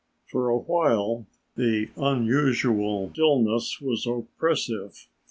For 0.25 0.49
a 0.49 0.57
while 0.57 1.27
the 1.55 1.91
unusual 1.95 3.11
stillness 3.11 3.79
was 3.79 4.07
oppressive. 4.07 5.07